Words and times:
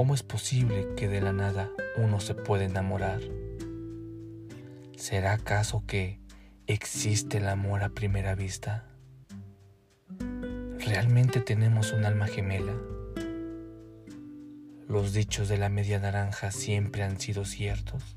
¿Cómo 0.00 0.14
es 0.14 0.22
posible 0.22 0.88
que 0.96 1.08
de 1.08 1.20
la 1.20 1.34
nada 1.34 1.68
uno 1.98 2.20
se 2.20 2.32
pueda 2.32 2.64
enamorar? 2.64 3.20
¿Será 4.96 5.34
acaso 5.34 5.84
que 5.86 6.18
existe 6.66 7.36
el 7.36 7.46
amor 7.46 7.82
a 7.82 7.90
primera 7.90 8.34
vista? 8.34 8.86
¿Realmente 10.78 11.40
tenemos 11.40 11.92
un 11.92 12.06
alma 12.06 12.28
gemela? 12.28 12.72
¿Los 14.88 15.12
dichos 15.12 15.50
de 15.50 15.58
la 15.58 15.68
media 15.68 15.98
naranja 15.98 16.50
siempre 16.50 17.02
han 17.02 17.20
sido 17.20 17.44
ciertos? 17.44 18.16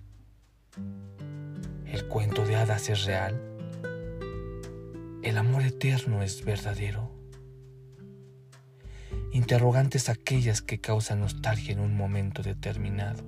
¿El 1.86 2.08
cuento 2.08 2.46
de 2.46 2.56
hadas 2.56 2.88
es 2.88 3.04
real? 3.04 3.42
¿El 5.22 5.38
amor 5.38 5.64
eterno 5.64 6.24
es 6.24 6.46
verdadero? 6.46 7.23
Interrogantes 9.34 10.10
aquellas 10.10 10.62
que 10.62 10.80
causan 10.80 11.22
nostalgia 11.22 11.74
en 11.74 11.80
un 11.80 11.98
momento 11.98 12.44
determinado. 12.44 13.24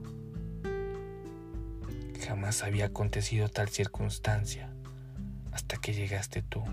Jamás 2.26 2.64
había 2.64 2.86
acontecido 2.86 3.50
tal 3.50 3.70
circunstancia 3.70 4.70
hasta 5.52 5.78
que 5.78 5.94
llegaste 5.94 6.44
tú. 6.44 6.64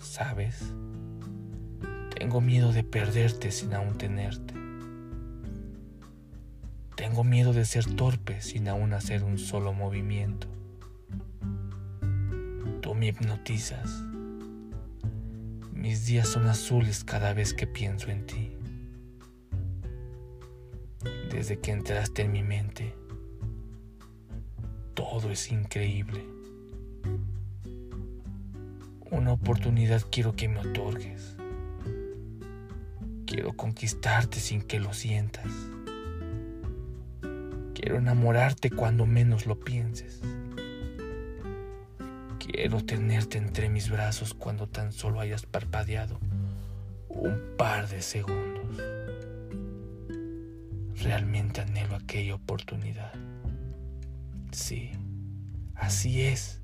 ¿Sabes? 0.00 0.60
Tengo 2.18 2.40
miedo 2.40 2.72
de 2.72 2.82
perderte 2.82 3.52
sin 3.52 3.74
aún 3.74 3.96
tenerte. 3.96 4.54
Tengo 6.96 7.22
miedo 7.22 7.52
de 7.52 7.64
ser 7.64 7.84
torpe 7.94 8.40
sin 8.40 8.66
aún 8.66 8.92
hacer 8.92 9.22
un 9.22 9.38
solo 9.38 9.72
movimiento. 9.72 10.48
Tú 12.80 12.96
me 12.96 13.06
hipnotizas 13.06 14.02
mis 15.82 16.06
días 16.06 16.28
son 16.28 16.46
azules 16.46 17.02
cada 17.02 17.34
vez 17.34 17.52
que 17.52 17.66
pienso 17.66 18.08
en 18.08 18.24
ti. 18.24 18.52
Desde 21.28 21.58
que 21.58 21.72
entraste 21.72 22.22
en 22.22 22.30
mi 22.30 22.44
mente, 22.44 22.94
todo 24.94 25.32
es 25.32 25.50
increíble. 25.50 26.24
Una 29.10 29.32
oportunidad 29.32 30.02
quiero 30.08 30.36
que 30.36 30.46
me 30.46 30.60
otorgues. 30.60 31.36
Quiero 33.26 33.52
conquistarte 33.54 34.38
sin 34.38 34.62
que 34.62 34.78
lo 34.78 34.92
sientas. 34.94 35.50
Quiero 37.74 37.96
enamorarte 37.96 38.70
cuando 38.70 39.04
menos 39.04 39.46
lo 39.46 39.58
pienses. 39.58 40.22
Quiero 42.44 42.84
tenerte 42.84 43.38
entre 43.38 43.68
mis 43.68 43.88
brazos 43.88 44.34
cuando 44.34 44.68
tan 44.68 44.90
solo 44.90 45.20
hayas 45.20 45.46
parpadeado 45.46 46.18
un 47.08 47.54
par 47.56 47.88
de 47.88 48.02
segundos. 48.02 48.82
Realmente 51.00 51.60
anhelo 51.60 51.94
aquella 51.94 52.34
oportunidad. 52.34 53.12
Sí, 54.50 54.90
así 55.76 56.22
es. 56.22 56.60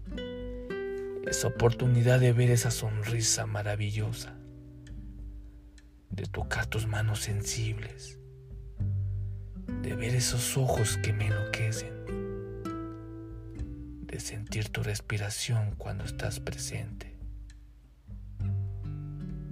Esa 1.29 1.47
oportunidad 1.47 2.19
de 2.19 2.33
ver 2.33 2.51
esa 2.51 2.73
sonrisa 2.73 3.47
maravillosa, 3.47 4.35
de 6.11 6.25
tocar 6.25 6.67
tus 6.67 6.89
manos 6.89 7.20
sensibles, 7.20 8.19
de 9.83 9.95
ver 9.95 10.17
esos 10.17 10.57
ojos 10.57 10.97
que 10.97 11.13
me 11.13 11.29
enloquecen 11.29 11.98
sentir 14.20 14.69
tu 14.69 14.83
respiración 14.83 15.74
cuando 15.77 16.05
estás 16.05 16.41
presente. 16.41 17.14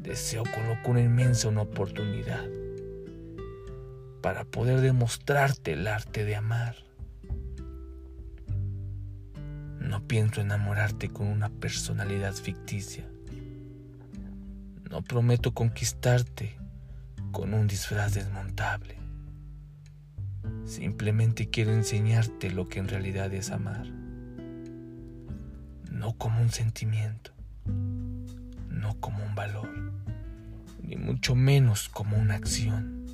Deseo 0.01 0.45
con 0.45 0.69
locura 0.69 1.01
inmensa 1.01 1.49
una 1.49 1.63
oportunidad 1.63 2.45
para 4.23 4.45
poder 4.45 4.81
demostrarte 4.81 5.73
el 5.73 5.87
arte 5.87 6.25
de 6.25 6.37
amar. 6.37 6.77
No 9.81 10.07
pienso 10.07 10.41
enamorarte 10.41 11.11
con 11.11 11.27
una 11.27 11.49
personalidad 11.49 12.35
ficticia. 12.35 13.05
No 14.91 15.03
prometo 15.03 15.55
conquistarte 15.55 16.57
con 17.33 17.55
un 17.55 17.67
disfraz 17.67 18.15
desmontable. 18.15 18.97
Simplemente 20.65 21.51
quiero 21.51 21.73
enseñarte 21.73 22.51
lo 22.51 22.67
que 22.67 22.79
en 22.79 22.89
realidad 22.89 23.33
es 23.35 23.51
amar 23.51 24.06
no 25.97 26.13
como 26.13 26.43
un 26.43 26.51
sentimiento, 26.51 27.33
no 28.69 29.01
como 29.01 29.25
un 29.25 29.35
valor, 29.35 29.69
ni 30.83 30.97
mucho 30.97 31.35
menos 31.35 31.89
como 31.89 32.19
una 32.19 32.35
acción. 32.35 33.07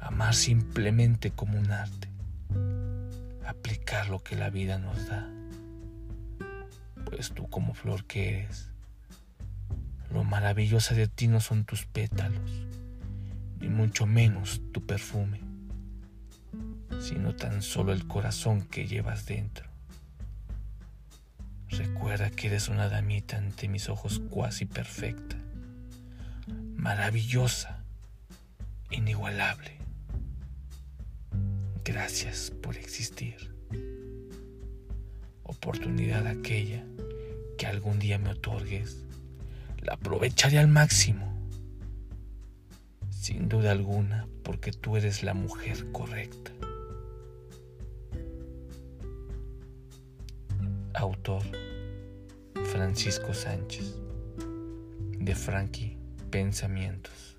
Amar 0.00 0.34
simplemente 0.34 1.30
como 1.30 1.58
un 1.58 1.70
arte, 1.70 2.08
aplicar 3.46 4.08
lo 4.08 4.22
que 4.22 4.34
la 4.34 4.48
vida 4.48 4.78
nos 4.78 5.08
da, 5.08 5.28
pues 7.04 7.32
tú 7.32 7.48
como 7.50 7.74
flor 7.74 8.06
que 8.06 8.40
eres, 8.40 8.70
lo 10.10 10.24
maravillosa 10.24 10.94
de 10.94 11.06
ti 11.06 11.28
no 11.28 11.40
son 11.40 11.64
tus 11.64 11.84
pétalos, 11.84 12.66
ni 13.60 13.68
mucho 13.68 14.06
menos 14.06 14.62
tu 14.72 14.86
perfume, 14.86 15.42
sino 16.98 17.36
tan 17.36 17.60
solo 17.60 17.92
el 17.92 18.08
corazón 18.08 18.62
que 18.62 18.86
llevas 18.86 19.26
dentro. 19.26 19.69
Recuerda 22.10 22.34
que 22.34 22.48
eres 22.48 22.66
una 22.66 22.88
damita 22.88 23.36
ante 23.36 23.68
mis 23.68 23.88
ojos 23.88 24.20
cuasi 24.30 24.64
perfecta, 24.64 25.36
maravillosa, 26.74 27.84
inigualable. 28.90 29.76
Gracias 31.84 32.50
por 32.50 32.76
existir. 32.76 33.54
Oportunidad 35.44 36.26
aquella 36.26 36.84
que 37.56 37.68
algún 37.68 38.00
día 38.00 38.18
me 38.18 38.30
otorgues, 38.30 39.04
la 39.80 39.92
aprovecharé 39.92 40.58
al 40.58 40.66
máximo. 40.66 41.32
Sin 43.08 43.48
duda 43.48 43.70
alguna, 43.70 44.26
porque 44.42 44.72
tú 44.72 44.96
eres 44.96 45.22
la 45.22 45.34
mujer 45.34 45.92
correcta. 45.92 46.50
Autor 50.92 51.69
Francisco 52.66 53.34
Sánchez 53.34 53.96
de 55.18 55.34
Frankie 55.34 55.98
Pensamientos. 56.30 57.36